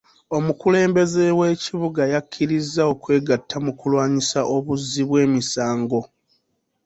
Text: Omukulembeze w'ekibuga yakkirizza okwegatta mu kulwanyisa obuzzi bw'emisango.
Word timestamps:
Omukulembeze 0.37 1.25
w'ekibuga 1.39 2.03
yakkirizza 2.13 2.81
okwegatta 2.93 3.55
mu 3.65 3.71
kulwanyisa 3.79 4.39
obuzzi 4.55 5.01
bw'emisango. 5.07 5.99